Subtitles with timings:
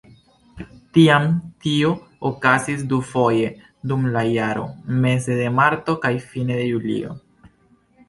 [0.97, 1.27] Tiam
[1.65, 1.91] tio
[2.31, 3.53] okazis dufoje
[3.93, 4.67] dum la jaro:
[5.07, 7.17] meze de marto kaj fine de julio.